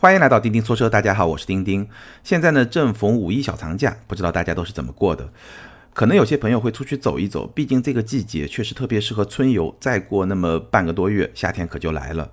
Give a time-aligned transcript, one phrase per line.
[0.00, 1.84] 欢迎来到钉钉说车，大家好，我是钉钉。
[2.22, 5.28] 现在呢，正逢五一小长假，不知道大家都是怎么过的？
[5.92, 9.76] 可能有些朋友会出去走一走，毕竟这个季节确实特别适合春游。
[9.80, 12.30] 再过那么半个多月，夏天可就来了。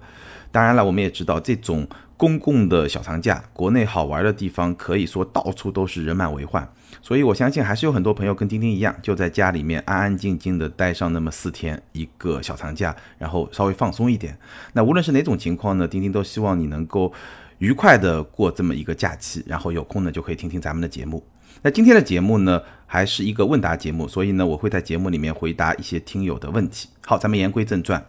[0.51, 6.71] 当然了，我们也知道这种公共的小长假，国内好玩的地方可以说到处都是人满为患。
[7.01, 14.37] 所以我相信还是有很多朋友跟钉钉一样，就在家里面安安静静的待上那么四天一个小长假，然后稍微放松一点。
[14.73, 17.11] 那无论是哪种情况呢，钉钉都希望你能够
[17.59, 21.25] 愉快的过这么一个假期，然后有空呢就可以听听咱们的节目。
[21.61, 26.89] 那今天的节目呢，还是一个问答节目，所以呢，我会在节目里面回答一些听友的问题。
[27.05, 28.05] 好，咱们言归正传，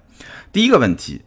[0.52, 1.22] 第一个问题。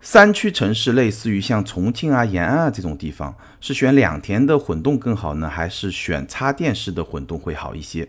[0.00, 8.08] 山区城市类似于像重庆啊、延安啊这种地方，是选两田的混动更好呢，还是选插电式的混动会好一些？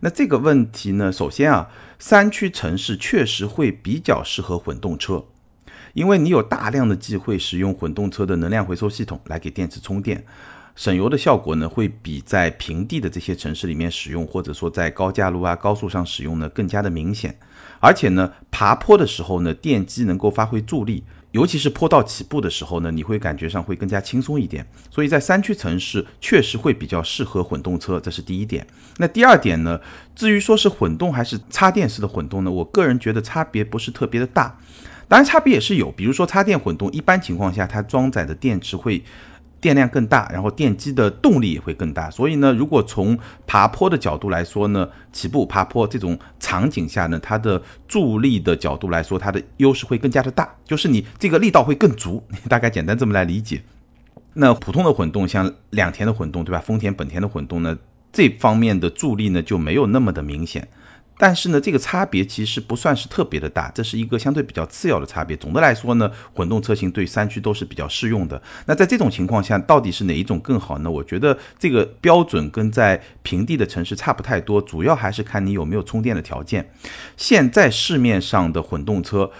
[0.00, 5.22] 那这个问题呢，首先啊，山区城市确实会比较适合混动车，
[5.94, 10.24] 因为你有大量的机会使用混动车的能量回收系统来给电池充电，
[10.74, 17.38] 省油的效果呢，会比在平地的这些城市里面使用，或者说在高架路啊、高速上使用呢，更加的明显。
[17.80, 24.64] 而且呢，爬坡的时候呢，电机能够发挥助力，尤其是坡道起步的时候呢，你会感觉上会更加轻松一点。
[24.88, 28.64] 所以在山区城市确实会比较适合混动车，这是第一点。
[28.98, 29.80] 那第二点呢，
[30.14, 34.56] 至于说是混动还是插电式的混动呢，我个人觉得差别不是特别的大，
[35.08, 39.02] 当然差别也是有，比如说插电混动，一般情况下它装载的电池会。
[39.62, 53.62] 电量更大，然后电机的动力也会更大，所以呢，如果从爬坡的角度来说呢，起步爬坡这种场景下呢，它的助力的角度来说，它的优势会更加的大，就是你这个力道会更足， 大概简单这么来理解。
[54.34, 56.58] 那普通的混动，像两田的混动，对吧？
[56.58, 57.78] 丰田、本田的混动呢，
[58.12, 60.66] 这方面的助力呢就没有那么的明显。
[61.22, 65.36] 但是呢，这个差别其实不算是特别的大，这是一个相对比较次要的差别。
[65.36, 68.42] 总的来说呢，混动车型对三驱都是比较适用的。
[68.66, 70.90] 那在这种情况下，到底是哪一种更好呢？
[70.90, 76.68] 我觉得这个标准跟在平地的城市差不太多，主要还是看你有没有充电的条件。
[77.16, 79.30] 现在市面上的混动车。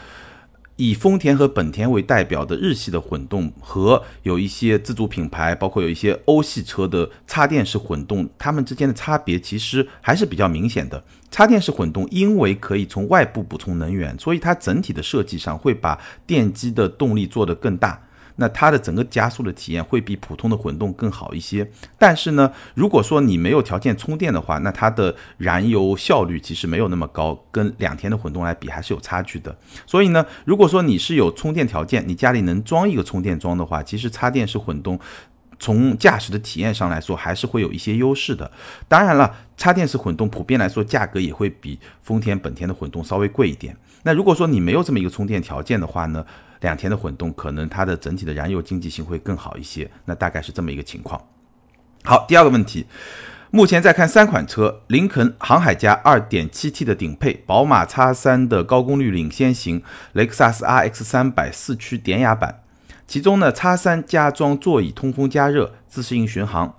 [0.76, 11.02] 以丰田和本田为代表的日系的混动和有一些自主品牌，包括有一些欧系车的插电式混动，它们之间的差别其实还是比较明显的。
[11.30, 18.02] 插电式混动因为可以从外部补充能源，所以它整体的设计上会把电机的动力做得更大。
[18.36, 29.56] 那它的整个加速的体验会比普通的混动更好一些，但是呢，如果说你没有条件充电的话，那它的燃油效率其实没有那么高，跟两天的混动来比还是有差距的。
[29.86, 34.98] 所以呢，如果说你是有充电条件，你家里能装一个充电桩的话，其实插电式混动。
[35.58, 38.50] 从驾驶的体验上来说，还是会有一些优势的。
[38.88, 43.76] 当然了，插电式混动普遍来说价格也会比丰田、本田的混动稍微贵一点。
[44.02, 46.26] 那如果说你没有这么一个充电条件的话呢，
[46.62, 49.90] 两天的混动可能它的整体的燃油经济性会更好一些。
[50.06, 51.20] 那大概是这么一个情况。
[52.04, 52.86] 好，第二个问题，
[53.50, 59.82] 目前在看三款车：林肯航海家 2.7T 的顶配、宝马 X3 的高功率领先型、
[60.14, 62.62] 雷克萨斯 RX 300四驱典雅版。
[63.06, 66.74] 其中呢，叉三加装座椅通风加热、自适应巡航，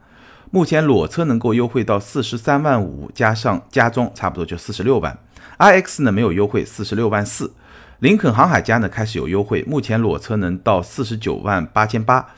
[0.50, 5.18] 目前裸车能够优惠到四十三万五，加上加装差不多就四十六万。
[5.60, 7.54] iX 呢没有优惠，四十六万四。
[8.04, 12.32] 林肯航海家呢开始有优惠，目前裸车能到四十九万八千八，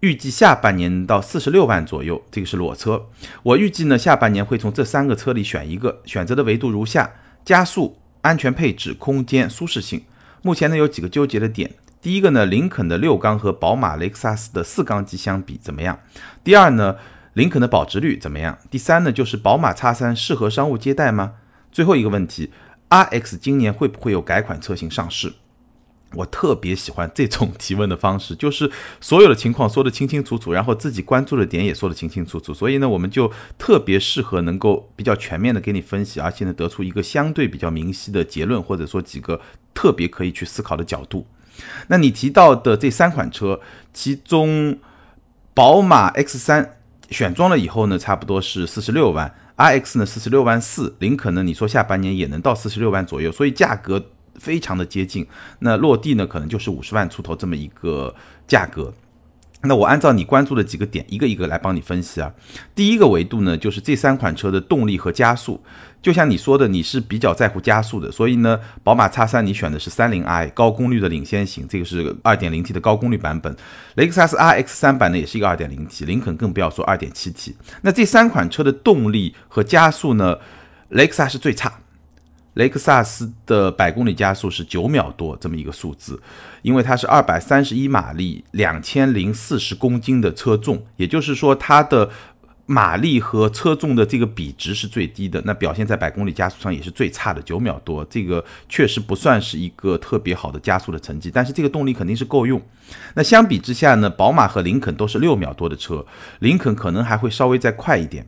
[0.00, 2.20] 预计下半年到四十六万左右。
[2.32, 3.06] 这个是裸车，
[3.44, 7.12] 我预计呢下半年会从这三个车里选一个，选择的维度如下：
[7.44, 10.02] 加速、安全配置、空间、舒适性。
[10.42, 11.70] 目前呢有几个纠结的点。
[12.02, 16.00] 第一个呢，林肯的六缸和宝马、雷克萨斯的四缸机相比怎么样？
[16.42, 16.96] 第二呢，
[17.34, 18.58] 林肯的保值率怎么样？
[18.68, 21.34] 第三呢，就是宝马 X3 适合商务接待吗？
[21.70, 22.50] 最后一个问题
[22.94, 25.32] ，RX 今年会不会有改款车型上市？
[26.16, 33.28] 我特别喜欢这种提问的方式，就是所有的情况说得清清楚楚，然后自己关注的点也说得清清楚楚，所以呢，我们就
[33.58, 39.40] 特别适合能够比较全面的给你分析，而且呢，得出一个相对比较明晰的结论，或者说几个
[39.74, 41.26] 特别可以去思考的角度。
[41.88, 43.60] 那你提到的这三款车，
[43.92, 44.78] 其中
[45.52, 46.68] 宝马 X3
[47.10, 55.26] 选装了以后呢，差不多是四十六万，RX 呢四十六万四，林肯呢你说下半年也能到四十六万左右，所以价格非常的接近。
[55.60, 58.14] 那落地呢可能就是五十万出头这么一个
[58.46, 58.92] 价格。
[59.66, 62.32] 那我按照你关注的几个点，一个一个来帮你分析啊。
[62.74, 65.62] 第一个维度呢，就是这三款车的动力和加速。
[66.02, 73.56] 就像你说的，你是比较在乎加速的，所以呢，宝马 X3 你选的是 30i 高功率的领先型，这个是 2.0T 的高功率版本。
[73.94, 77.54] 雷克萨斯 RX 三版呢也是一个 2.0T，林肯更不要说 2.7T。
[77.80, 80.36] 那这三款车的动力和加速呢，
[80.90, 81.72] 雷克萨斯最差。
[82.54, 86.20] 雷克萨斯的百公里加速是九秒多这么一个数字，
[86.62, 92.08] 因为它是二百三十一马力，两千零四十公斤的车重，也就是说它的
[92.66, 102.62] 马力和车重的这个比值是最低的，那表现在百公里加速上也是最差的，九秒多，这个确实不算是一个特别好的加速的成绩，但是这个动力肯定是够用。
[103.14, 106.06] 那相比之下呢，宝马和林肯都是六秒多的车，
[106.38, 108.26] 林肯可能还会稍微再快一点。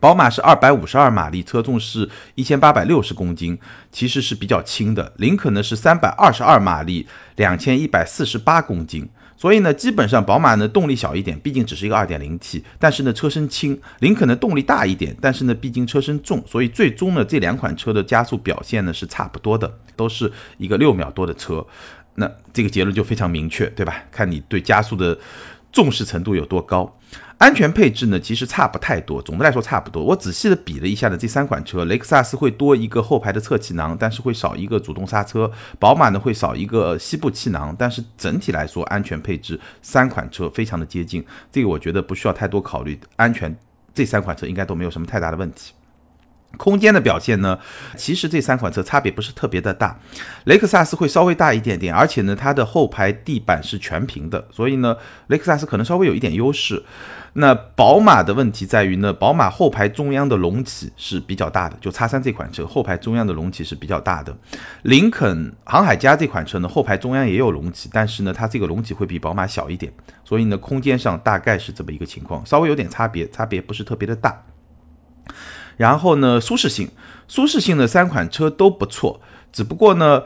[0.00, 3.58] 宝马是二百五十二马力，车重是一千八百六十公斤，
[3.90, 5.12] 其实是比较轻的。
[5.16, 7.06] 林肯呢是三百二十二马力，
[7.36, 21.64] 两千一百四十八公斤，所以呢，基本上宝马呢动力小一点，毕竟只是一个二点零 T，但是呢车身轻；林肯的动力大一点，但是呢毕竟车身重，所以最终呢这两款车的加速表现呢是差不多的，都是一个六秒多的车。
[22.16, 24.02] 那这个结论就非常明确，对吧？
[24.10, 25.16] 看你对加速的
[25.70, 26.98] 重视程度有多高。
[27.42, 30.00] 安全配置呢，其实差不太多，总的来说差不多。
[30.00, 35.50] 我仔细的比了一下呢，这三款车，雷克萨斯会多一个后排的侧气囊，但是会少一个主动刹车；
[35.80, 43.52] 宝马呢会少一个膝部气囊，但是整体来说安全配置三款车非常的接近，这个我觉得不需要太多考虑，安全
[43.92, 45.72] 这三款车应该都没有什么太大的问题。
[46.58, 47.58] 空间的表现呢，
[47.96, 49.98] 其实这三款车差别不是特别的大，
[50.44, 54.94] 雷克萨斯会稍微大一点点，而且呢它的后排地板是全平的，所以呢
[55.26, 56.84] 雷克萨斯可能稍微有一点优势。
[57.34, 64.36] 那宝马的问题在于呢，宝马后排中央的隆起是比较大的，就叉三这款车后排中央的隆起是比较大的。
[64.82, 69.90] 林肯航海家这款车呢，后排中央也有隆起，但是呢它这个隆起会比宝马小一点，
[70.24, 74.44] 所以呢空间上大概是这么一个情况，稍微有点差别，差别不是特别的大。
[75.78, 76.90] 然后呢，舒适性，
[77.28, 80.22] 舒适性的三款车都不错，只不过呢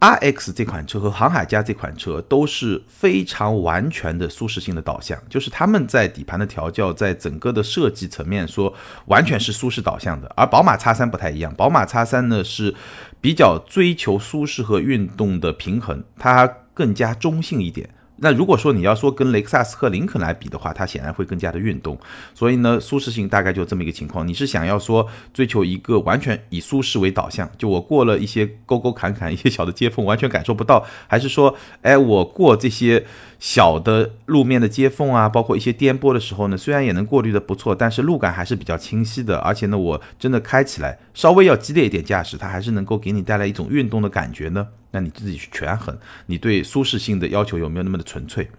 [0.00, 8.72] ，RX 这款车和航海家这款车都是非常完全的舒适性的导向，就是他们在底盘的调教，在整个的设计层面说，
[9.06, 10.32] 完全是舒适导向的。
[10.36, 12.74] 而宝马 X3 不太一样，宝马 X3 呢是
[13.20, 17.90] 比较追求舒适和运动的平衡，它更加中性一点。
[18.20, 21.98] 那如果说你要说跟雷克萨斯和林肯来比的话，它显然会更加的运动，
[22.34, 24.26] 所以呢，舒适性大概就这么一个情况。
[24.26, 33.04] 你是想要说追求一个完全以舒适为导向，就我过了一些沟沟坎坎、一些小的接缝完全感受不到，还是说，哎，我过这些
[33.38, 44.66] 小的路面的接缝啊，包括一些颠簸的时候呢，虽然也能过滤的不错，但是路感还是比较清晰的，而且呢，我真的开起来稍微要激烈一点驾驶，它还是能够给你带来一种运动的感觉呢。
[44.90, 45.96] 那你自己去权衡，
[46.26, 48.50] 你对舒适性的要求有没有那么的纯粹？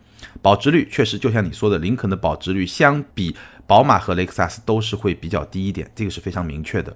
[0.42, 3.36] 保值率确实就像你说的，林肯的保值率相比
[3.68, 6.96] 宝马和雷克萨斯都是会比较低一点，这个是非常明确的。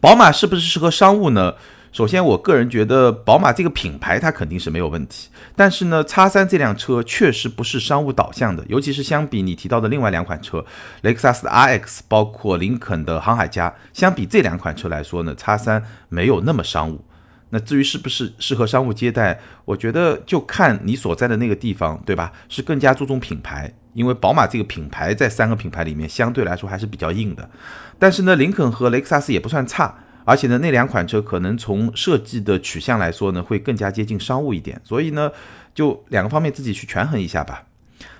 [0.00, 1.54] 宝马是不是适合商务呢？
[1.90, 10.64] 首先，我个人觉得宝马这个品牌它肯定是没有问题，但是呢，叉三这辆车确实不是商务导向的，尤其是相比你提到的另外两款车，
[11.00, 17.04] 雷克萨斯的 RX，包括林肯的航海家，相比这两款车来说呢，叉三没有那么商务。
[17.50, 22.30] 那至于是不是适合商务接待，我觉得就看你所在的那个地方，对吧？
[22.50, 27.48] 是更加注重品牌，因为宝马这个品牌在三个品牌里面相对来说还是比较硬的。
[27.98, 29.94] 但是呢，林肯和雷克萨斯也不算差，
[30.28, 34.78] 而且呢，那两款车可能从设计的取向来说呢，会更加接近商务一点。
[34.84, 35.32] 所以呢，
[35.74, 37.64] 就两个方面自己去权衡一下吧。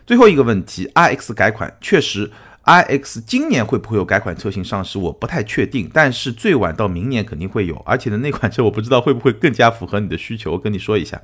[0.07, 2.31] 最后一个问题，RX 改款确实。
[2.65, 4.99] iX 今年会不会有改款车型上市？
[4.99, 7.75] 我不太确定，但是最晚到明年肯定会有。
[7.87, 10.53] 而且呢，那款车我不知道会不会更加符合你的需求。
[10.53, 11.19] 我跟你说一下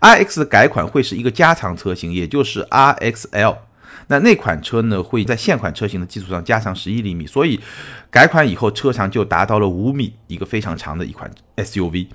[0.00, 3.56] ，iX 改款会是一个加长车型，也就是 RXL。
[4.08, 7.60] 那那款车呢，会在现款车型的基础上加长十一厘米，所以
[8.10, 12.08] 改款以后车长就达到了五米，一个非常长的一款 SUV。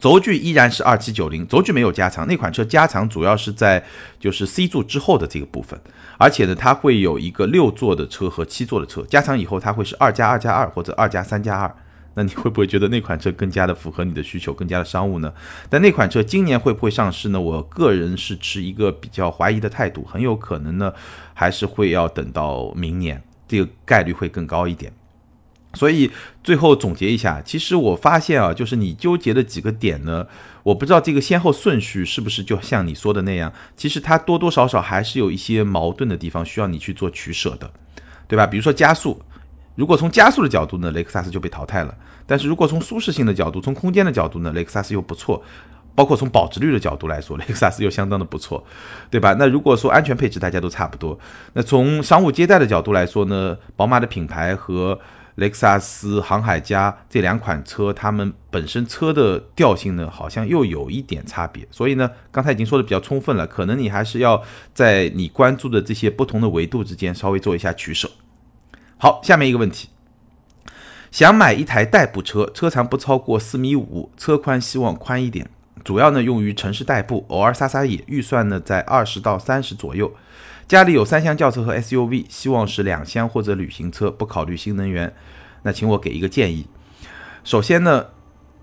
[0.00, 2.24] 轴距依然是二七九零，轴距没有加长。
[2.28, 3.84] 那款车加长主要是在
[4.20, 5.78] 就是 C 柱之后的这个部分，
[6.16, 9.02] 而且呢，它会有一个六座的车和七座的车。
[9.02, 11.74] 加长以后，它会是二加二加二或者二加三加二。
[12.14, 15.32] 那你会不会觉得那款车更加的符合你的需求，更加的商务呢？
[15.68, 17.40] 但那款车今年会不会上市呢？
[17.40, 20.92] 我个人是持一个比较怀疑的态度，很有可能呢，
[21.34, 24.92] 还是会要等到明年，这个概率会更高一点。
[25.74, 26.10] 所以
[26.42, 30.26] 最后总结一下，其实我发现啊，就是你纠结的几个点呢，
[30.64, 37.70] 我不知道这个先后顺序是不是就像你说的那样，其实它多多少少还是有一些矛盾的地方需要你去做取舍的，
[38.26, 38.44] 对吧？
[38.48, 39.22] 比如说加速，
[39.80, 41.94] 如果从加速的角度呢，雷克萨斯就被淘汰了；
[42.26, 45.40] 但是如果从舒适性的角度、从空间的角度呢，雷克萨斯又不错；
[45.94, 48.62] 包括从保值率的角度来说，雷克萨斯又相当的不错，
[49.08, 49.34] 对吧？
[49.38, 51.18] 那如果说安全配置大家都差不多，
[51.54, 55.00] 那从商务接待的角度来说呢，宝马的品牌和
[55.36, 61.66] 雷克萨斯、航海家这两款车，它们本身车的调性呢，好像又有一点差别。
[61.70, 64.42] 所以呢，刚才已经说的比较充分了，可能你还是要
[64.74, 68.10] 在你关注的这些不同的维度之间稍微做一下取舍。
[69.02, 69.88] 好，下面一个问题，
[71.10, 75.48] 想买一台代步车，车长不超过四米五，车宽希望宽一点，
[75.82, 78.04] 主要呢用于城市代步，偶尔撒撒野。
[78.06, 80.12] 预算呢在二十到三十左右。
[80.68, 85.10] 家里有三厢轿车和 SUV，希望是两厢或者旅行车，不考虑新能源。
[85.62, 86.66] 那请我给一个建议。
[87.42, 88.08] 首先呢，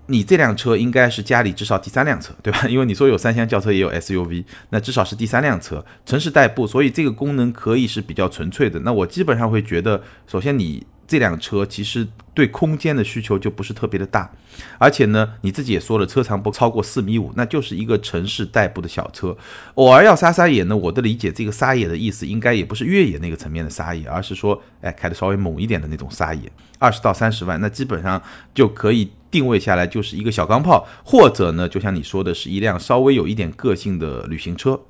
[0.08, 2.66] 你这辆车应该是家里至少第三辆车，对吧？
[2.68, 8.80] 因为你说有三厢轿车也有 SUV，那至少是第三辆车，城市代步，所以这个功能可以是比较纯粹的。
[8.80, 10.86] 那我基本上会觉得，首先你。
[11.08, 14.30] 这辆车其实对空间的需求就不是特别的大，
[14.76, 19.34] 而且呢，你自己也说了，车长不超过四米五，那就是一个城市代步的小车。
[19.76, 26.42] 偶尔要撒撒野呢，我的理解，这个撒野的意思应该也不是越野那个层面的撒野，而是说，哎，开的稍微猛一点的那种撒野。
[26.78, 28.22] 二十到三十万，那基本上
[28.52, 34.80] 就可以定位下来，就是一个小钢炮，或者呢，就像你说的是一辆稍微有一点个性的旅行车。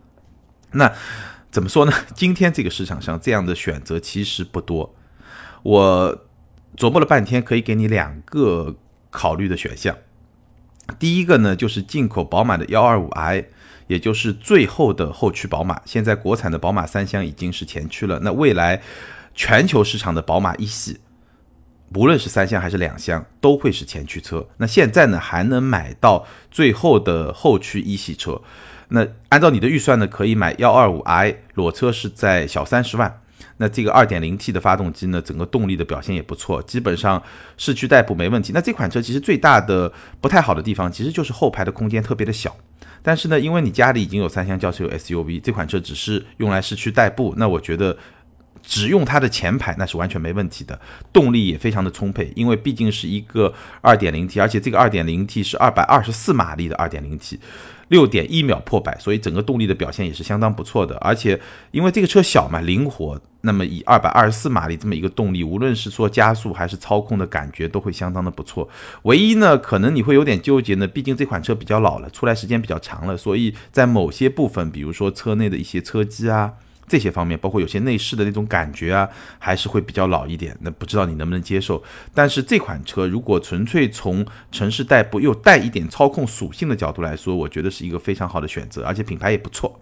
[0.73, 0.93] 那
[1.51, 1.93] 怎么说呢？
[2.15, 4.95] 今天这个市场上这样的选择其实不多。
[5.63, 6.27] 我
[6.77, 8.77] 琢磨了半天，可以给你两个
[9.11, 9.97] 考虑的选项。
[10.99, 13.47] 第一个呢，就是进口宝马的幺二五 i，
[13.89, 15.81] 也就是最后的后驱宝马。
[15.85, 18.81] 现在国产的宝马三厢已经是前驱了，那未来
[19.35, 21.01] 全球市场的宝马一系，
[21.95, 24.47] 无论是三厢还是两厢，都会是前驱车。
[24.59, 28.41] 那现在呢，还能买到最后的后驱一系车。
[28.89, 33.21] 那按照你的预算呢，可以买幺二五 i，裸车是在小三十万。
[33.61, 37.23] 那这个 2.0T 的发动机呢，整个动力的表现也不错，基本上
[37.57, 38.53] 市区代步没问题。
[38.55, 42.57] 那这款车其实最大的不太好的地方，其实就是后排的空间特别的小。
[43.03, 47.97] 但是呢，因为你家里已经有三厢轿车有 SUV，这款车只是用来市区代步，那我觉得
[48.69, 50.79] 只用它的前排那是完全没问题的，
[51.11, 57.39] 动力也非常的充沛，因为毕竟是一个 2.0T，而且这个 2.0T 是224马力的 2.0T。
[57.89, 60.95] 六点一秒破百，所以整个动力的表现也是相当不错的。
[60.99, 68.69] 而且因为这个车小嘛，灵活，那么以二百二十四马力这么一个动力，无论是说加速还是操控的感觉都会相当的不错。
[69.05, 76.53] 唯一呢，可能你会有点纠结呢，毕竟这款车比较老了，出来时间比较长了，所以在某些部分，比如说车内的一些车机啊。
[76.89, 80.57] 这些方面，包括有些内饰的那种感觉啊，还是会比较老一点。
[80.61, 81.83] 那不知道你能不能接受？
[82.15, 89.81] 但是这款车如果纯粹从城市代步又带一点操控属性的角度来说，我觉得是一个非常好的选择，而且品牌也不错。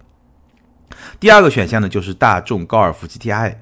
[1.21, 3.57] 第二个选项呢，就是大众高尔夫 GTI。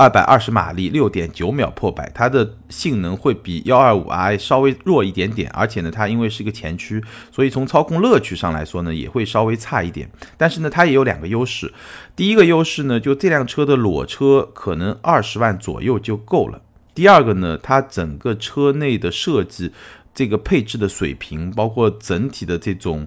[0.00, 10.10] 二百二十马力，六点九秒破百，它的性能会比幺二五 i 稍微弱一点点，而且呢，它因为是一个前驱，所以从操控乐趣上来说呢，也会稍微差一点。
[10.38, 11.70] 但是呢，它也有两个优势。
[12.16, 16.62] 第一个优势呢，就这辆车的裸车可能二十万左右就够了。
[16.94, 19.70] 第二个呢，它整个车内的设计，
[20.14, 23.06] 这个配置的水平，包括整体的这种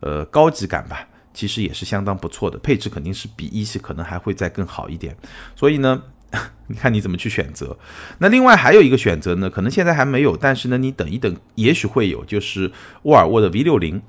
[0.00, 2.56] 呃高级感吧，其实也是相当不错的。
[2.60, 5.14] 配置肯定是比一系可能还会再更好一点。
[5.54, 6.02] 所以呢。
[6.70, 7.76] 你看你怎么去选择？
[8.18, 12.70] 那另外还有一个选择呢，可能现在还没有，但是呢，你等一等，也许会有，就是
[13.02, 14.00] 沃尔沃的 V 六零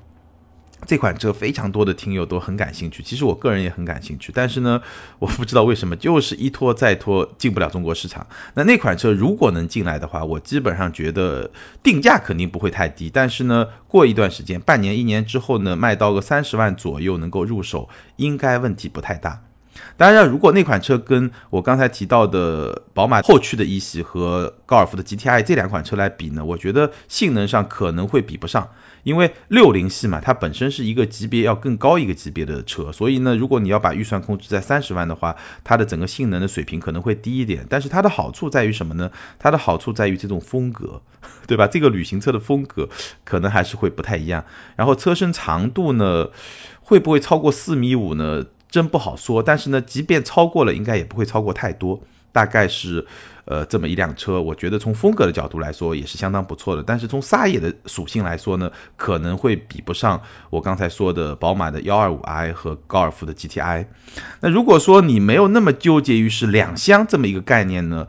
[0.86, 3.02] 这款车，非常多的听友都很感兴趣。
[3.02, 4.80] 其实我个人也很感兴趣，但是呢，
[5.18, 8.24] 我不知道为什么，就是一拖再拖，进不了中国市场。
[8.54, 11.50] 那那款车如果能进来的话，我基本上觉得
[11.82, 19.42] 定价肯定不会太低，但是呢，过一段时间，半年一年之后呢，卖到个三十万左右能够入手，应该问题不太大。
[19.96, 28.68] 当然，如果那款车跟我刚才提到的宝马后驱的一系和高尔夫的 GTI 这两款车来比呢，我觉得性能上可能会比不上，
[29.02, 37.64] 因为六零系嘛，它本身是一个级别要更高一个级别的车，所以呢，如果你要把预算控制在三十万的话，它的整个性能的水平可能会低一点。
[37.68, 39.10] 但是它的好处在于什么呢？
[39.38, 41.00] 它的好处在于这种风格，
[41.46, 41.66] 对吧？
[41.66, 42.88] 这个旅行车的风格
[43.24, 44.44] 可能还是会不太一样。
[44.76, 46.28] 然后车身长度呢，
[46.80, 48.44] 会不会超过四米五呢？
[48.72, 52.00] 真不好说，但是呢，即便超过了，应该也不会超过太多，
[52.32, 53.06] 大概是，
[53.44, 56.82] 呃，这么一辆车，我觉得从风格的角度来说也是相当不错的。
[56.82, 63.84] 但是从撒野的属性来说呢，可能会比不上我刚才说的宝马的幺二五 i 和高尔夫的 GTI。
[64.40, 68.08] 那如果说你没有那么纠结于是两厢这么一个概念呢？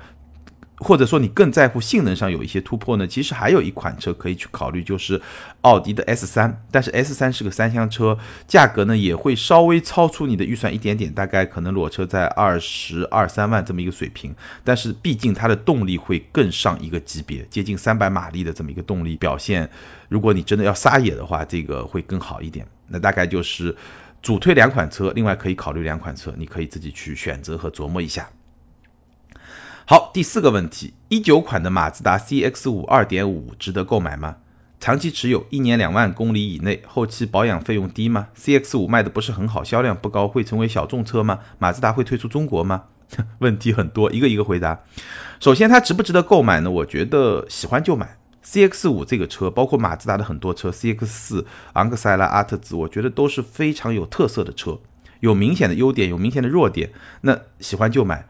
[0.84, 3.08] 或者说你更在乎性能上有一些突破呢？
[3.08, 5.20] 其实还有一款车可以去考虑，就是
[5.62, 6.62] 奥迪的 S 三。
[6.70, 14.36] 但是 S 三是个三厢车，价格呢也会稍微超出你的预算一点点，大概可能裸车在二十二三万这么一个水平。
[14.64, 19.70] 但是毕竟它的动力会更上一个级别，接近三百马力的这么一个动力表现。
[20.10, 22.68] 如果你真的要撒野的话，这个会更好一点。
[22.90, 23.76] 那大概就是
[24.22, 28.30] 主推两款车，另外可以考虑两款车，你可以自己去选择和琢磨一下。
[29.86, 34.38] 好，第四个问题，一九款的马自达 CX 五二点五值得购买吗？
[34.80, 41.40] 长期持有，一年两万公里以内，后期保养费用低吗？CX 五卖的不是很好，销量不高，会成为小众车吗？
[41.60, 42.84] 马自达会退出中国吗？
[43.40, 44.80] 问题很多，一个一个回答。
[45.42, 46.72] 首先，它值不值得购买呢？
[46.72, 48.18] 我觉得喜欢就买。
[48.46, 54.80] CX 五这个车，包括马自达的很多车，CX 四、昂克赛拉、阿特兹，我觉得都是非常有特色的车，
[55.20, 56.90] 有明显的优点，有明显的弱点。
[57.22, 58.26] 那喜欢就买。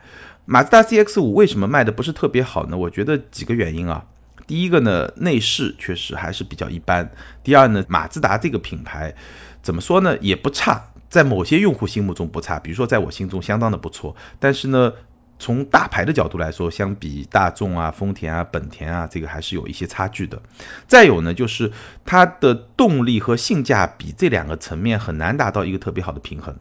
[0.45, 2.77] 马自达 CX 五为什么卖的不是特别好呢？
[2.77, 4.05] 我觉得几个原因啊。
[4.45, 7.09] 第一个呢，内饰确实还是比较一般。
[7.41, 9.15] 第二呢，马自达这个品牌
[9.61, 14.13] 怎么说呢，也不差，在某些用户心目中不差，比如说在我心中相当的不错。
[14.37, 14.91] 但是呢，
[15.39, 20.41] 从大牌的角度来说，相比大众啊、丰田啊、本田啊，这个还是有一些差距的。
[20.85, 21.71] 再有呢，就是
[22.03, 26.53] 它的动力和性价比这两个层面很难达到一个特别好的平衡。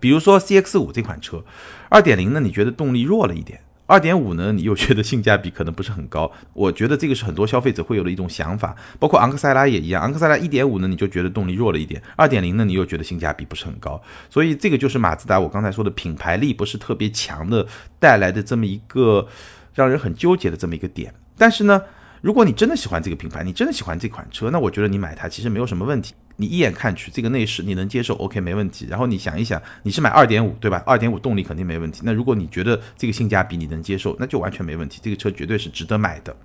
[0.00, 1.44] 比如说 CX 五这款车，
[1.88, 3.60] 二点零呢，你觉得动力弱了一点？
[3.88, 6.28] 二点五呢，你又觉得性价比可能不是很高？
[6.52, 10.02] 我觉得这个是很多消费者会有的一种想法，包括昂克赛拉也一样。
[10.02, 14.02] 昂克赛拉一点五呢，你就觉得动力弱了一点；二点零呢，你又觉得性价比不是很高。
[14.28, 17.64] 所以这个就是马自达我刚才说的品牌力不是特别强的
[18.00, 19.28] 带来的这么一个
[19.72, 21.14] 让人很纠结的这么一个点。
[21.38, 21.80] 但是呢，
[22.20, 26.12] 如果你真的喜欢这个品牌，你真的喜欢这款车，那我觉得你买它其实没有什么问题。
[26.36, 28.86] 你一眼看去，这个内饰你能接受，OK，没问题。
[28.88, 30.82] 然后你想一想，你是买二点五对吧？
[30.86, 32.02] 二点五动力肯定没问题。
[32.04, 35.00] 那如果你觉得这个性价比你能接受，那就完全没问题。
[35.02, 36.36] 这个车绝对是值得买的。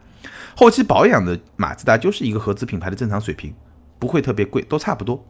[0.55, 3.53] 后期保养的马自达就是一个合资品牌的正常水平，
[3.99, 5.25] 不会特别贵，都差不多。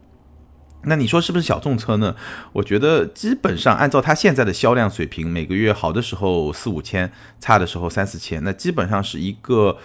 [0.84, 2.16] 那你说是不是小众车呢？
[2.54, 9.78] 我觉得基本上按照它现在的销量水平，每个月好的时候四五千，差的时候三四千，那基本上是一个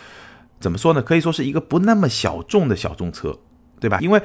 [0.58, 1.02] 怎么说呢？
[1.02, 3.38] 可以说是一个不那么小众的小众车，
[3.78, 3.98] 对吧？
[4.00, 4.20] 因为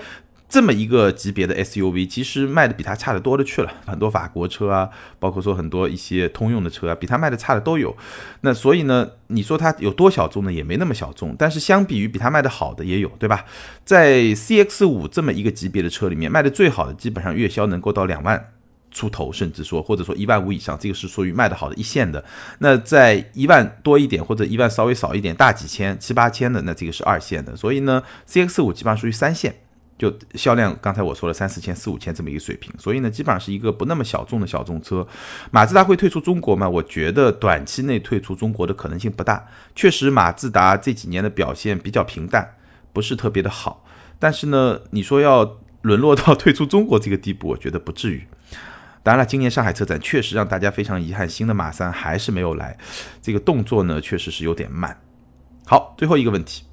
[0.52, 7.96] 这么一个级别的 SUV，其实卖的比它差的多了去了，很多法国车啊，包括说很多一些通用的车啊，比它卖的差的都有。
[8.42, 10.52] 那所以呢，你说它有多小众呢？
[10.52, 11.34] 也没那么小众。
[11.40, 13.46] 但是相比于比它卖的好的也有，对吧？
[13.86, 18.52] 在 CX 五这么一个级别的车里面，卖的最好的基本上月销能够到两万
[18.92, 22.22] 出头，甚至说或者说一万五以上，这个是属于卖的好的一线的。
[22.60, 27.56] 那在一万多一点或者一万稍微少一点，大几千七八千的，那这个是二线的。
[27.56, 29.56] 所以呢，CX 五基本上属于三线。
[30.02, 35.08] 就销量，刚才我说了三四千、四五千这么一个水平，所以呢，基本上是一个不那么小众的小众车。
[35.52, 36.68] 马自达会退出中国吗？
[36.68, 39.46] 我觉得短期内退出中国的可能性不大。
[39.76, 42.56] 确实，马自达这几年的表现比较平淡，
[42.92, 43.86] 不是特别的好。
[44.18, 48.26] 但是呢，你说要沦落到 退出中国这个地步，我觉得不至于。
[49.04, 52.76] 当然了，今年上海车展确实让大家非常遗憾，新的马三还是没有来，
[53.22, 55.00] 这个动作呢确实是有点慢。
[55.68, 56.64] 好，最后一个问题。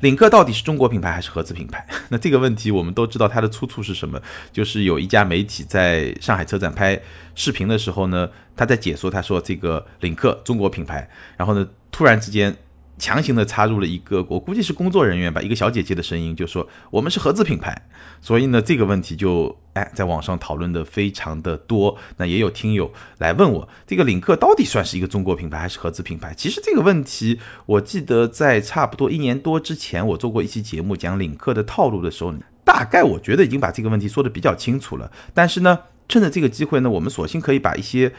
[0.00, 1.86] 领克到底是中国品牌还是合资品牌？
[2.10, 4.20] 那这个问题我们都知道它的出处是什么，
[4.52, 7.00] 就是有一家媒体在上海车展拍
[7.34, 12.56] 视频的时候呢，他在解说，他说这个领克中国品牌，然后呢突然之间。
[12.98, 17.86] 强行的插入了一个，我估计是工作人员吧，一个小姐姐的声音，就说我们是合资品牌，
[18.22, 21.98] 所以呢，这个问题就哎，在网上讨论的非常的多。
[22.16, 26.32] 那也有听友来问我，这个领克到底算是一个中国品牌还是合资品牌？
[26.34, 35.12] 其实这个问题，我记得在差不多一年多之前，我做过一期节目讲领克的套路的时候，大概我觉得已经把这个问题说的比较清楚了。
[35.34, 38.14] 但是呢，趁着这个机会呢，我们索性可以把一些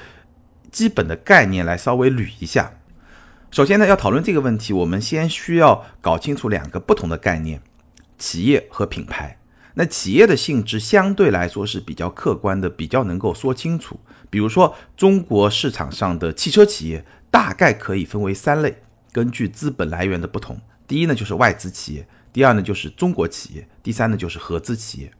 [0.71, 2.73] 基本的概念来稍微捋一下。
[3.49, 7.61] 首先呢，要讨论这个问题，我们先需要搞清楚两个不同的概念：
[8.17, 9.39] 企业和品牌。
[9.75, 13.99] 那企业的性质相对来说是比较客观的，比较能够说清楚。
[14.29, 18.81] 比如说，中国市场上的汽车企业大概可以分为三类，
[19.11, 20.59] 根据资本来源的不同。
[20.85, 25.11] 第一呢，就是外资企业；第二呢，就是中国企业；第三呢，就是合资企业。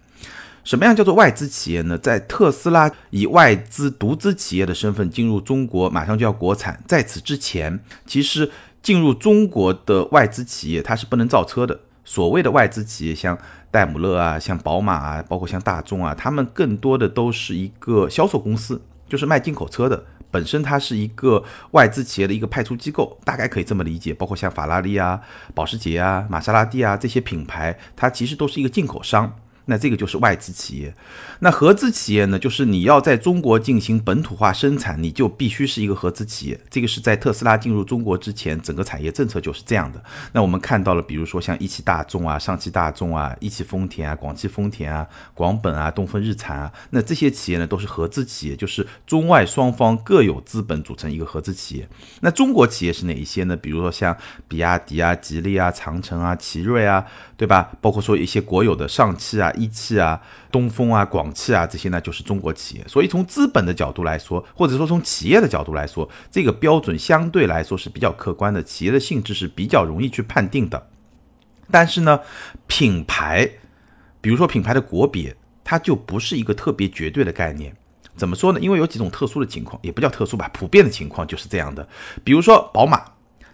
[0.68, 1.98] 什么样叫做外资企业呢？
[1.98, 6.84] 在特斯拉以外资独资企业的身份进入中国，马上就要国产。
[6.86, 8.52] 在此之前，其实
[8.84, 11.80] 进入中国的外资企业它是不能造车的。
[12.04, 13.38] 所谓的外资企业，像
[13.72, 20.04] 戴姆勒啊，像宝马啊，包括像大众啊，他们更多的都是一个销售公司，就是卖进口车的。
[20.30, 24.14] 本身它是一个外资企业的一个派出机构，大概可以这么理解。
[24.14, 25.22] 包括像法拉利啊、
[25.56, 29.34] 保时捷啊、玛莎拉蒂啊这些品牌，它其实都是一个进口商。
[29.70, 30.94] 那这个就是外资企业，
[31.40, 32.40] 那合资企业呢？
[32.40, 36.58] 就是你要在中国进行本土化生产，你就必须是一个合资企业。
[36.70, 40.02] 这个是在特斯拉进入中国之前，整个产业政策就是这样的。
[40.32, 51.90] 那我们看到了，比如说像一汽大众啊、上汽大众啊、一汽丰田啊、广汽丰田啊、广本啊、东风日产啊，那这些企业呢都是合资企业，就是中外双方各有资本组成一个合资企业。
[52.22, 53.58] 那中国企业是哪一些呢？
[53.58, 54.16] 比如说像
[54.48, 57.70] 比亚迪啊、吉利啊、长城啊、奇瑞啊，对吧？
[57.82, 59.52] 包括说一些国有的上汽啊。
[59.58, 62.86] 一汽啊、东风啊、广汽啊，这些呢就是中国企业。
[62.88, 70.88] 所以从资本的角度来说，或者说从企业的角度来说，这个标准相对来说是比较客观的，企业的性质是比较容易去判定的。
[71.70, 72.20] 但是呢，
[72.68, 73.50] 品牌，
[74.22, 77.76] 比如说品牌的国别，它就不是一个特别绝对的概念。
[78.16, 78.60] 怎么说呢？
[78.60, 81.88] 因为有几种特殊的情况，也不叫特殊吧，普遍的情况就是这样的。
[82.24, 83.04] 比如说宝马，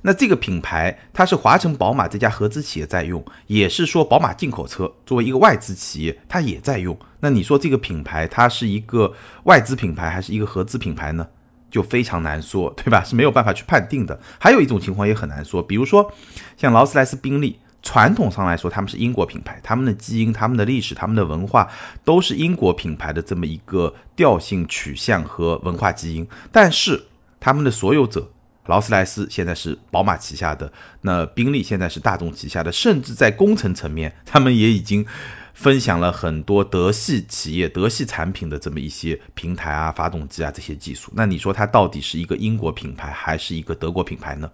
[0.04, 6.96] 那这个品牌它是华晨宝马这家合资企业在用，也是说宝马进口车作为一个外资企业，它也在用。
[7.20, 9.12] 那你说这个品牌它是一个
[9.46, 11.28] 外资品牌还是一个合资品牌呢？
[11.72, 13.04] 就非常难说，对吧？
[13.04, 14.20] 是没有办法去判定的。
[14.38, 16.14] 还有一种情况也很难说，比如说
[16.56, 17.60] 像劳斯莱斯、宾利。
[17.86, 21.70] 传统上来说，他们是英国品牌，他们的基因、他们的历史、他们的文化
[22.06, 26.26] 都是英国品牌的这么一个调性取向和文化基因。
[26.50, 27.04] 但是
[27.42, 28.26] 他们的所有者，
[28.68, 30.72] 劳斯莱斯现在是宝马旗下的，
[31.02, 35.06] 那宾利现在是大众旗下的，甚至在工程层面，他们也已经
[35.54, 41.12] 分享了很多德系企业、德系产品的这么一些平台啊、发动机啊这些技术。
[41.16, 44.50] 那你说它到底是一个英国品牌还是一个德国品牌呢？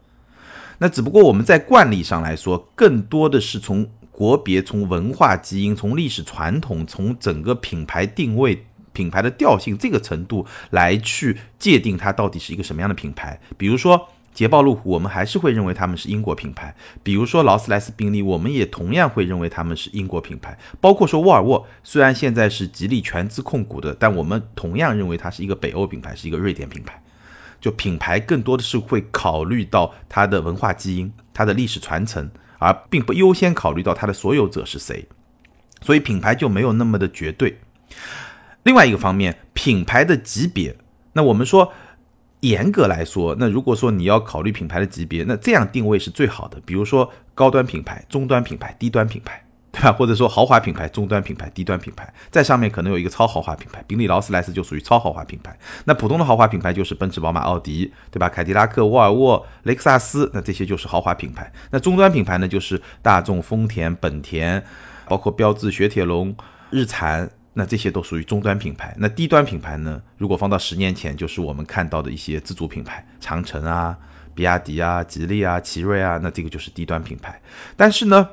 [0.79, 8.65] 那只不过我们在惯例上来说，更多的是从国别、从文化基因、从历史传统、从整个品牌定位、
[8.99, 13.39] 品牌的调性这个程度来去界定它到底是一个什么样的品牌。
[13.57, 20.57] 比如说捷豹路虎，我们还是会认为他们是英国品牌；比如说劳斯莱斯、宾利，我们也同样会认为他们是英国品牌。
[20.81, 27.01] 包括说沃尔沃，虽然现在是吉利全资控股的，但我们同样认为它是一个北欧品牌，是一个瑞典品牌。
[27.61, 35.07] 就品牌更多的是会考虑到它的文化基因、它的历史传承，而并不优先考虑到它的所有者是谁，
[35.81, 37.59] 所以品牌就没有那么的绝对。
[38.63, 40.75] 另外一个方面，品牌的级别，
[41.13, 41.71] 那我们说
[42.41, 46.59] 严格来说，那如果说你要考虑品牌的级别，那这样定位是最好的。
[46.65, 49.43] 比如说高端品牌、中端品牌、低端品牌。
[49.71, 49.91] 对吧？
[49.91, 55.55] 或者说豪华品牌、中端品牌、低端品牌，在上面可能有一个超豪华品牌，宾利、劳斯莱斯就属于超豪华品牌。
[55.85, 58.27] 那普通的豪华品牌就是奔驰、宝马、奥迪，对吧？
[58.27, 61.53] 凯迪拉克、沃尔沃、雷克萨斯，那这些就是豪华品牌。
[61.69, 64.63] 那中端品牌呢，就是大众、丰田、本田，
[65.07, 66.35] 包括标致、雪铁龙、
[66.71, 68.95] 日产，那这些都属于中端品牌。
[68.97, 73.97] 那低端品牌呢，如果放到十年前，就是我们看到的一些自主品牌，长城啊、
[74.33, 77.41] 比亚迪啊、吉利啊、奇瑞啊，那这个就是低端品牌。
[77.75, 78.29] 但是呢，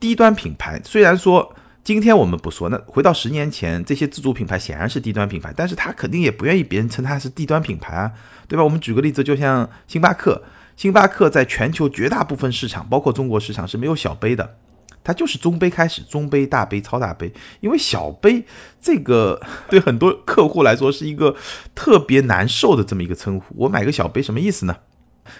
[0.00, 1.54] 低端品牌虽然说
[1.84, 8.10] 今天我们不说，那回到十年前，这些自主品牌显然是低端品牌，但是他肯定也不愿意别人称它是低端品牌啊，
[8.48, 8.64] 对吧？
[8.64, 10.42] 我们举个例子，就像星巴克，
[10.76, 14.56] 星巴克在全球绝大部分市场，包括中国市场是没有小杯的，
[15.04, 18.44] 它就是中杯开始，中杯、大杯、超大杯，因为小杯
[18.80, 21.36] 这个 对很多客户来说是一个
[21.74, 23.54] 特别难受的这么一个称呼。
[23.56, 24.76] 我买个小杯什么意思呢？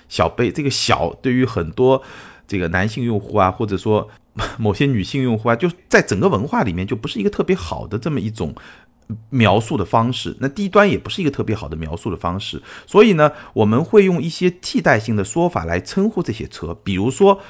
[0.08, 2.02] 小杯这个小对于很多
[2.46, 4.08] 这个男性用户啊，或者说。
[4.56, 8.54] 某些女性用户啊，就在整个文化里面就不是一个特别好的这么一种
[9.28, 10.34] 描述的方式。
[10.40, 12.62] 那低端也不是一个特别好的描述的方式。
[12.86, 17.40] 所以呢，我们会用一些替代性的说法来称呼这些车，比如说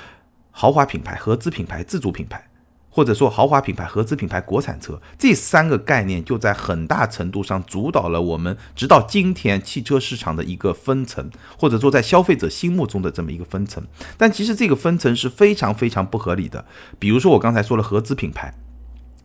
[0.52, 2.48] 豪华品牌、合资品牌、自主品牌。
[2.94, 13.82] 或者说豪华品牌、合资品牌、国产车这三个概念，就在很大程度上主导了我们直到今天汽车市场的一个分层，或者说在消费者心目中的这么一个分层。
[14.18, 16.66] 但其实这个分层是非常非常不合理的。
[16.98, 18.52] 比如说我刚才说了合资品牌，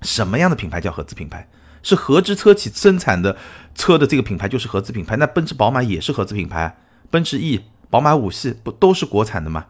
[0.02, 1.50] 什么样的品牌叫合资品牌？
[1.84, 3.36] 是合资车企生产的
[3.76, 5.18] 车的这个品牌就是合资品牌。
[5.18, 6.78] 那奔驰、宝马也是合资品牌，
[7.12, 9.66] 奔驰 E、宝马五系不都是国产的吗？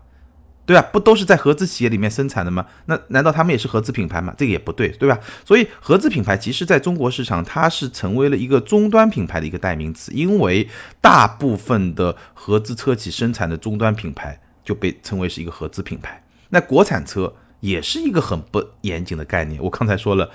[0.68, 0.82] 对吧？
[0.92, 2.66] 不都是在合资企业里面生产的吗？
[2.86, 4.36] 那难道他们也是合资品牌吗？
[4.38, 5.18] 这个也不对，对吧？
[5.46, 10.68] 所以合资品牌其实在中国市场，它是成为了一个终端品牌的一个代名词，因为
[11.00, 16.22] 大部分的合资车企生产的终端品牌就被称为是一个合资品牌。
[16.50, 19.64] 那国产车也是一个很不严谨的概念。
[19.64, 20.30] 我刚才说了，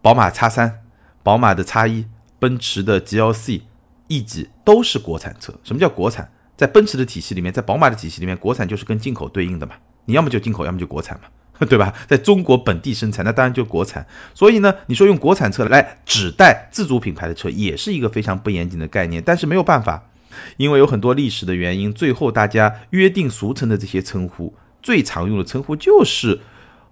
[0.00, 0.82] 宝马 X 三、
[1.24, 2.06] 宝马的 X 一、
[2.38, 3.62] 奔驰的 GLC、
[4.06, 5.52] E 级都是国产车。
[5.64, 6.30] 什么叫国产？
[6.56, 11.28] 在奔驰的体系里面，在宝马的体系里面，国产就是跟进口对应的嘛，你要么就进口，要么就国产嘛，
[11.68, 11.92] 对吧？
[12.06, 14.06] 在中国本地生产，那当然就国产。
[14.34, 19.22] 所以呢，你说用国产车来指代自主品牌的车，也是一个非常不严谨的概念。
[19.24, 20.10] 但是没有办法，
[20.56, 26.40] 因为有很多历史的原因，最后大家约定俗成的这些称呼，最常用的称呼就是。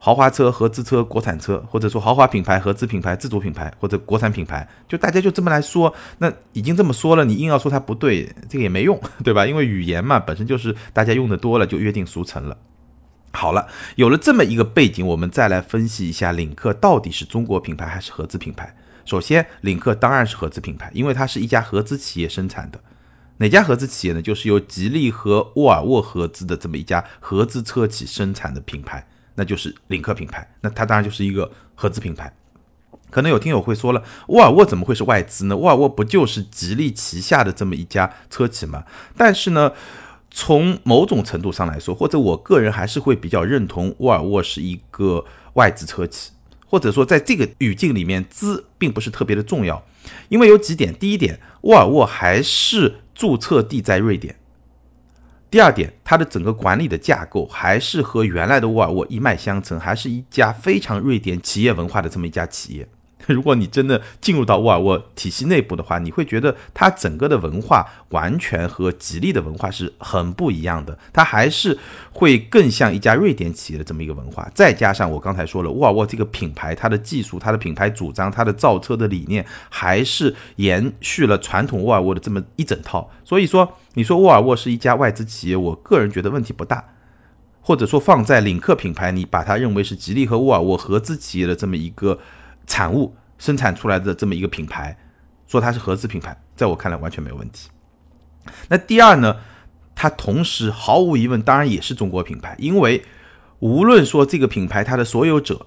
[0.04, 5.94] 豪华车、合资车、国产车，或者说豪华品牌、合资品牌、自主品牌或者国产品牌，就大家就这么来说。
[6.18, 9.46] 那已经这么说了，你硬要说它不对，这个也没用， 对吧？
[9.46, 12.58] 因为语言嘛，本身就是大家用的多了就约定俗成了。
[13.32, 18.74] 好了，有了这么一个背景，我们再来分析一下领克到底是中国品牌还是合资品牌。
[19.04, 22.80] 首先，领克当然是合资品牌，因为它是一家合资企业生产的。
[23.36, 24.20] 哪家合资企业呢？
[24.20, 29.06] 就是由吉利和沃尔沃合资的这么一家合资车企生产的品牌。
[29.34, 32.32] 那就是领克品牌，那它当然就是一个合资品牌。
[33.10, 35.56] 可能有听友会说了，沃尔沃怎么会是外资呢？
[35.56, 38.84] 沃尔沃不就是吉利旗下的这么一家车企吗？
[39.16, 39.72] 但是呢，
[40.30, 46.32] 从某种程度上来说，或者我个人还是会比较认同沃尔沃是一个外资车企。
[46.66, 49.84] 或者说在这个语境里面，资并不是特别的重要，
[50.30, 54.34] 因为有几点：第一点，沃尔沃还是注册地在瑞典；
[55.52, 62.88] 第二点，它的整个管理的架构还是和原来的沃尔沃一脉相承，还是一家非常瑞典企业文化的这么一家企业。
[63.28, 71.78] 如果你真的进入到沃尔沃体系内部的话，你会觉得它整个的文化完全和吉利的文化是很不一样的，它还是
[72.12, 74.50] 会更像一家瑞典企业的这么一个文化。
[74.54, 83.10] 再加上我刚才说了，沃尔沃这个品牌，它的技术、它的品牌主张、它的造车的理念，还是延续了传统沃尔沃的这么一整套。
[83.24, 86.84] 所以说，你说沃尔沃是一家外资企业，我个人觉得问题不大。
[87.64, 92.18] 或者说放在领克品牌，你把它认为是吉利和沃尔沃合资企业的这么一个。
[92.66, 94.96] 产物生产出来的这么一个品牌，
[95.46, 97.68] 说它是合资品牌，在我看来完全没有问题。
[98.68, 99.36] 那第二呢，
[99.94, 103.04] 它同时毫无疑问，当然也是中国品牌，因为
[103.60, 105.66] 无论说这个品牌它的所有者，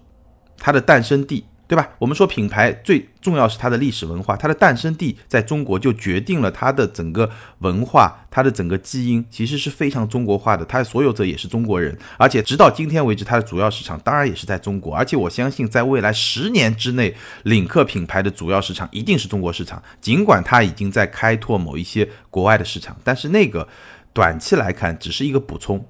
[0.58, 1.46] 它的诞生地。
[1.68, 1.90] 对吧？
[1.98, 10.64] 我们说品牌最重要是它的历史文化，它的诞生地在中国就决定了它的整个文化，它的整个基因其实是非常中国化的。
[10.64, 14.96] 它的所有者也是中国人，而且直到今天为止，它的主要市场当然也是在中国。
[14.96, 19.82] 而且我相信，在未来十年之内，领克品牌的主要市场一定是中国市场。
[20.00, 23.68] 尽管它已经在开拓某一些国外的市场，但是那个
[24.14, 25.84] 短期来看只是一个补充。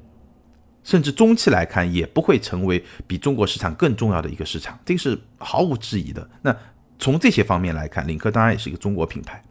[0.86, 6.30] 甚至中期来看，也不会成为比中国市场更重要的一个市场，这个是毫无质疑的。
[6.43, 6.56] 那
[6.98, 9.43] 从这些方面来看，领克当然也是一个中国品牌。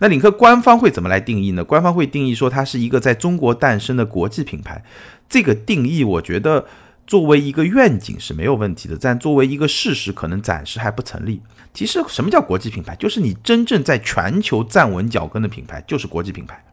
[0.00, 1.62] 那领克官方会怎么来定义呢？
[1.62, 4.82] 官方会定义说它是一个在中国诞生的国际品牌。
[5.28, 6.66] 这个定义，我觉得
[7.06, 11.42] 作为一个愿景是没有问题的，但作为一个事实，可能暂时还不成立。
[11.74, 12.96] 其实，什么叫国际品牌？
[12.96, 16.64] 就是你真正在全球站稳脚跟的品牌，就是国际品牌。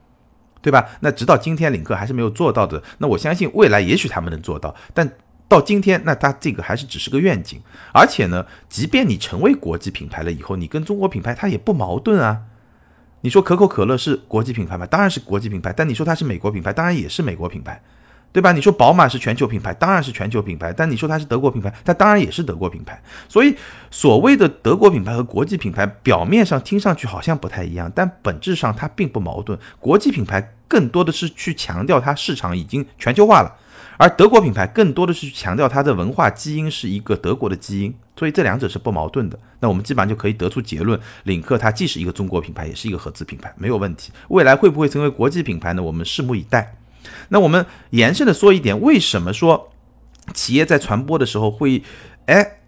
[0.65, 0.89] 对吧？
[1.01, 2.81] 那直到今天，领克还是没有做到的。
[2.97, 5.07] 那我相信未来也许他们能做到，但
[5.47, 7.61] 到今天，那它这个还是只是个愿景。
[7.93, 12.41] 而且呢，即便你成为国际品牌了以后，你跟中国品牌它也不矛盾啊。
[13.21, 14.87] 你说可口可乐是国际品牌吗？
[14.87, 15.71] 当然是国际品牌。
[15.71, 17.79] 但你说它是美国品牌，当然也是美国品牌。
[18.35, 18.51] 对吧？
[18.51, 20.73] 你说宝马是全球品牌，当然是全球品牌。
[20.73, 23.01] 但你说它是德国品牌，它当然也是德国品牌。
[23.29, 23.55] 所以，
[23.89, 29.57] 所谓的德国品牌和国际品牌，表面上听上去好像不太一样，但本质上它并不矛盾。
[29.79, 33.55] 国际品牌更多的是去强调它市场已经全球化了，
[33.95, 37.95] 而德国品牌更多的是强调它的文化基因是一个德国的基因。
[38.17, 39.39] 所以这两者是不矛盾的。
[39.61, 44.11] 那我们基本上就可以得出结论：领克它既是一个中国品牌，也是一个合资品牌，没有问题。
[44.27, 45.81] 未来会不会成为国际品牌呢？
[45.81, 46.75] 我们拭目以待。
[47.29, 49.71] 那我们延伸的说一点，为什么说
[50.33, 51.83] 企业在传播的时候会，
[52.25, 52.59] 哎，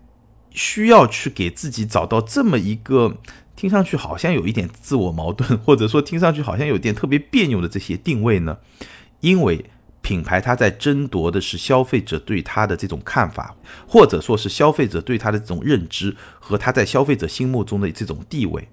[0.52, 3.18] 需要去给自己找到这么一个
[3.56, 8.58] 听上去好像有一点自我矛盾，或者说听上去好像有点特别别扭的这些定位呢？
[9.22, 9.66] 因为
[10.08, 13.54] 品牌它在争夺的是消费者对它的这种看法，
[13.86, 18.66] 或者说是消费者对它的这种认知和它在消费者心目中的这种地位。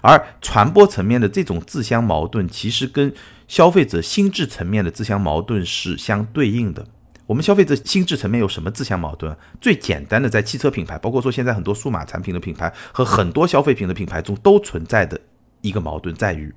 [0.00, 3.12] 而传播层面的这种自相矛盾，其实跟
[3.46, 6.86] 消费者心智层面的自相矛盾是相对应的。
[7.26, 9.36] 我们消费者心智层面有什么自相矛盾？
[9.60, 15.20] 最简单的，在汽车品牌，包括说现在很多数码产品的品牌和很多消费品的品牌中都存在的
[15.60, 16.50] 一个矛盾在于：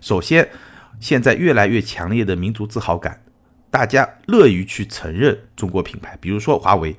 [0.00, 0.50] 首先，
[0.98, 3.22] 现在越来越强烈的民族自豪感，
[3.70, 6.96] 大家乐于去承认中国品牌，比如说华为。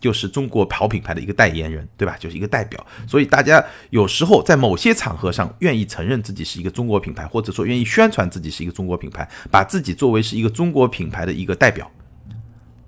[0.00, 2.16] 就是中国好品牌的一个代言人，对吧？
[2.18, 11.88] 就是一个代表，所以大家有时候在某些场合上愿意承认自己是一个中国品牌，或者说愿意宣传自己是一个中国品牌，把自己作为是一个中国品牌的一个代表，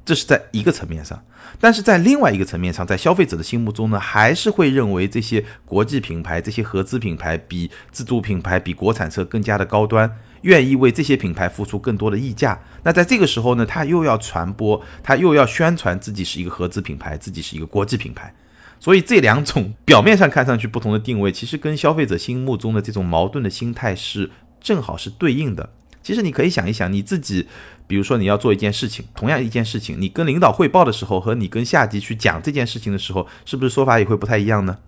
[0.05, 1.23] 这是在一个层面上。
[1.61, 10.19] 但是在另外一个层面上，在消费者的心目中呢，还是会认为这些国际品牌、这些合资品牌比自主品牌、比国产车更加的高端。
[10.43, 18.33] 愿意为这些品牌付出更多的溢价，那在这个时候呢，他又要传播，他又要宣传自己是一个合资品牌，自己是一个国际品牌，
[18.79, 25.71] 所以这两种表面上看上去不同的定位，其实跟消费者心目中的这种矛盾的心态是正好是对应的。
[26.01, 27.47] 其实你可以想一想，你自己，
[27.87, 34.79] 比如说你要做一件事情，同样一件事情，你跟领导汇报的时候和你跟下级去讲这件事情的时候，是不是说法也会不太一样呢？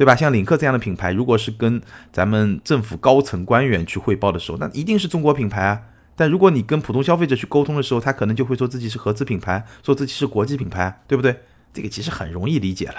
[0.00, 0.16] 对吧？
[0.16, 1.78] 像领克这样的品牌，如果是跟
[2.10, 5.78] 咱们政府高层官员去汇报的时候，那一定是中国品牌啊。
[6.16, 11.36] 但如果你跟普通消费者去沟通的时候，他可能就会说自己是合资品牌，说自己是国际品牌，对不对？
[11.74, 12.94] 这个其实很容易理解了。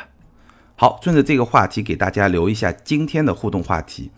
[0.75, 4.11] 好，顺着这个话题给大家留一下今天的互动话题：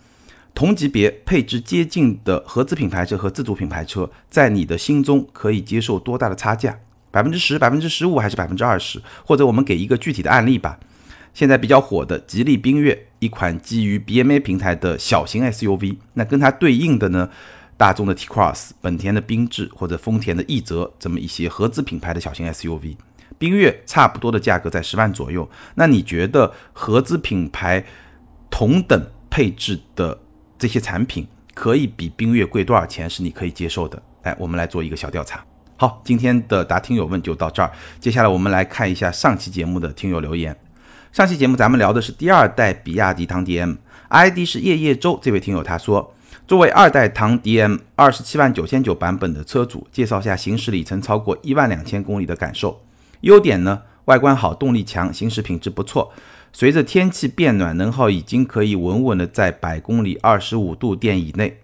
[0.54, 6.78] 同级别配置接近的合资品牌车和自主品牌车，在你的心中可以接受多大的差价？
[7.12, 9.02] 百分之十、百分之十五还是百分之二十？
[9.26, 10.78] 或者我们给一个具体的案例吧。
[11.34, 15.98] 现在比较火的吉利缤越，一款基于 BMA 平台的小型 SUV。
[16.14, 17.30] 那跟它对应的呢，
[17.76, 22.96] 大众的 T-Cross、本田的缤智或者丰田的奕泽，这么一些合资品牌的小型 SUV。
[23.40, 25.50] 缤越差不多的价格在十万左右。
[25.76, 27.84] 那你觉得合资品牌
[28.50, 30.18] 同等配置的
[30.60, 34.02] 这些产品，可以比缤越贵多少钱是你可以接受的？
[34.22, 35.44] 哎，我们来做一个小调查。
[35.76, 37.70] 好，今天的答听友问就到这儿。
[38.00, 40.56] 接下来我们来看一下上期节目的听友留言。
[41.14, 46.12] 上期节目咱们聊的是第二代比亚迪唐 DM，ID 是叶叶舟这位听友他说，
[46.48, 52.82] 作为二代唐 DM 二十七万九千九版本的车主，介绍下行驶里程超过一万两千公里的感受。
[53.22, 56.12] 优点呢，外观好，动力强，行驶品质不错。
[56.52, 61.60] 随着天气变暖，能耗已经可以稳稳的在百公里二十五度电以内。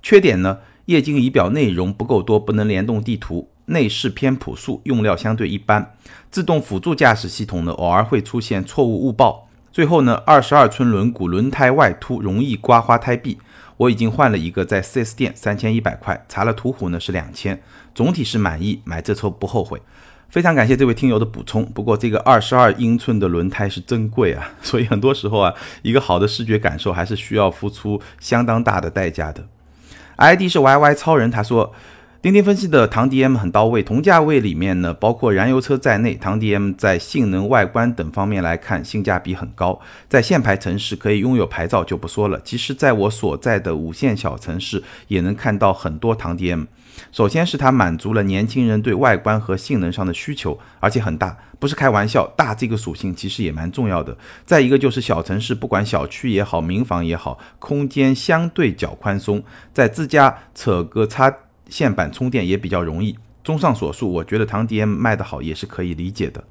[0.00, 3.48] 缺点呢，液晶仪表内容不够多，不能联动地图。
[3.72, 5.94] 内饰偏朴素，用料相对一般。
[6.30, 9.48] 自动辅助驾驶系统呢，偶尔会出现错误误报。
[9.72, 13.38] 最后呢，二十二寸轮毂，轮胎外凸，容易刮花胎壁。
[13.78, 17.60] 我已经换了一个，在 4S 店三千一百块，查了途虎呢是两千，
[17.94, 19.80] 总体是满意，买这车不后悔。
[20.28, 21.64] 非常感谢这位听友的补充。
[21.64, 29.46] 不过这个二十二英寸的轮胎是真贵啊， 所以很多时候啊，一个好的视觉感受还是需要付出相当大的代价的。
[30.16, 31.74] ID 是 YY 超人，他说。
[32.22, 39.80] 钉钉分析的唐 DM 很到位，同价位里面呢，包括燃油车在内，唐 DM 在性能、外观等方面来看，性价比很高。
[40.08, 46.68] 在限牌城市可以拥有牌照就不说了，其实在我所在的五线小城市也能看到很多唐 DM。
[47.10, 54.16] 首先是它满足了年轻人对外观和性能上的需求，而且很大，不是开玩笑，大这个属性其实也蛮重要的。
[54.46, 61.34] 再一个就是小城市，不管小区也好，民房也好，空间相对较宽松，在自家扯个插。
[61.72, 63.16] 线板充电也比较容易。
[63.42, 66.44] 综上所述，我觉得唐 DM 卖得好也是可以理解的。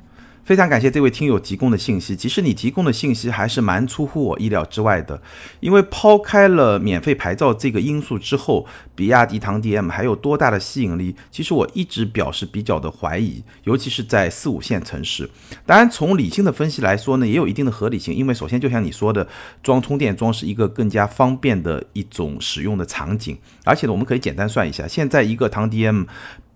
[0.43, 5.21] 非常感谢这位听友提供的信息，其实你提供的信息还是蛮出乎我意料之外的。
[5.59, 11.15] 因为抛开了免费牌照这个因素之后，比亚迪唐 DM 还有多大的吸引力？
[11.29, 15.29] 其实我一直表示比较的怀疑，尤其是在四五线城市。
[15.65, 18.13] 当然，从理性的分析来说呢，也有一定的合理性。
[18.13, 19.27] 因为首先就像你说的，
[19.61, 23.37] 装充电桩是一个更加方便的一种使用的场景。
[23.63, 26.07] 而且呢，我们可以简单算一下，现在一个唐 DM。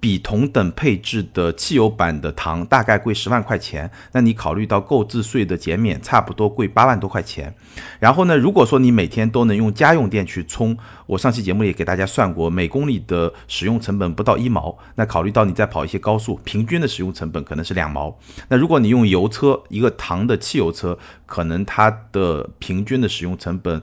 [0.05, 7.51] 比同等配置的汽油版的唐大概贵十万块钱，那你考虑到购置税的减免，差不多贵八万多块钱。
[7.99, 14.77] 然后呢，如果说你每天都能用家用电去充，我上期节目也给大家算过，每公里的使用成本不到一毛。
[14.93, 18.15] 那考虑到你在跑一些高速，平均的使用成本可能是两毛。
[18.49, 23.81] 那如果你用油车，一个唐的汽油车，可能它的平均的使用成本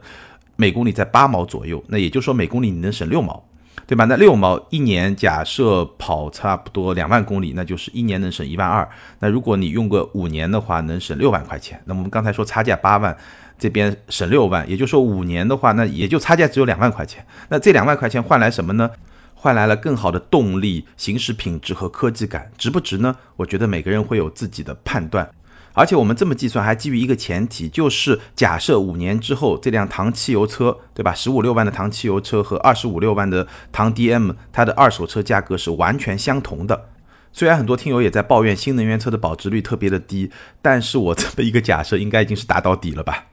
[0.55, 1.83] 每公里在八毛左右。
[1.89, 3.45] 那也就是说，每公里你能省六毛。
[3.87, 4.05] 对吧？
[4.07, 8.89] 那六毛一年，假设跑差不多两万公里，那就是一年能省一万二。
[9.19, 11.81] 那如果你用个五年的话，能省六万块钱。
[11.85, 13.17] 那我们刚才说差价八万，
[13.59, 17.27] 这边省六万，也就是说五年的话，那也就差价只有两万块钱。
[17.49, 18.91] 那这两万块钱换来什么呢？
[19.35, 23.17] 换来了更好的动力、行驶品质和科技感，值不值呢？
[23.37, 25.29] 我觉得每个人会有自己的判断。
[25.75, 31.15] 而且我们这么计算还基于一个前提，就是假设五年之后这辆唐汽油车，对吧？
[31.15, 36.89] 十五六万的唐汽油车和二十五六万的唐 DM，它的二手车价格是完全相同的。
[37.33, 40.31] 虽然很多听友也在抱怨新能源车的保值率特别的低，
[40.61, 43.29] 但是我这么一个假设应该已经是打到底了吧。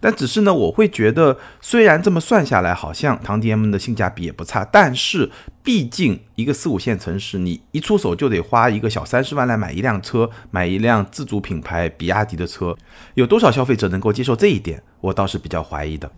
[0.00, 5.30] 但只是呢，我会觉得，虽然这么算下来，好像唐 DM 的性价比也不差，但是
[5.62, 12.76] 毕竟一个四五线城市，你一出手就得花一个小三十万来买一辆车，买一辆自主品牌比亚迪的车，
[13.14, 14.82] 有多少消费者能够接受这一点？
[15.02, 16.10] 我倒是比较怀疑的。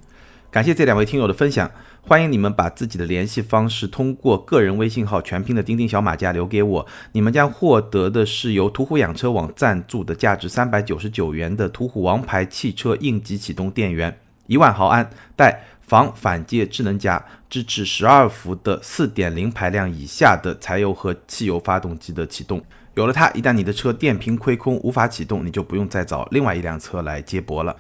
[0.53, 1.71] 感谢这两位听友的分享，
[2.03, 14.15] 欢迎你们把自己的联系方式通过个人微信号全拼的钉钉小马甲留给我，你们将获得的是由途虎养车网赞助的价值三百九十九元的途虎王牌汽车应急启动电源，
[14.47, 22.63] 一万毫安带防反介智能夹，支持十二伏的四点零排量以下的柴油和汽油发动机的启动。
[22.93, 27.75] 有了它，一旦你的车电瓶亏空无法启动，你就不用再找另外一辆车来接驳了。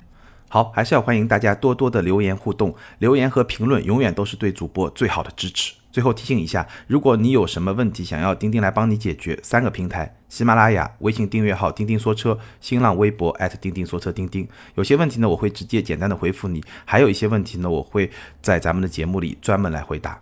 [0.53, 5.73] 好，还是要欢迎大家多多的留言互动，留言和评论永远都是对主播最好的支持。
[5.91, 14.47] 最后提醒一下，如果你有什么问题想要钉钉来帮你解决，三个平台：喜马拉雅、微信订阅号“钉钉说车”、新浪微博钉钉说车钉钉。
[14.75, 18.11] 有些问题呢，我会直接简单的回复你；还有一些问题呢，我会
[18.43, 20.21] 在咱们的节目里专门来回答。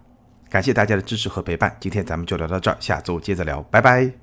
[0.48, 4.20] 感谢大家的支持和陪伴，今天咱们就聊到这儿，下周接着聊，拜拜。